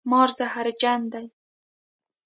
[0.09, 1.25] مار زهرجن دی